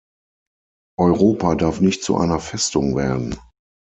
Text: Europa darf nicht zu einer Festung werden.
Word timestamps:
Europa 0.99 1.53
darf 1.53 1.79
nicht 1.79 2.03
zu 2.03 2.17
einer 2.17 2.39
Festung 2.39 2.95
werden. 2.95 3.37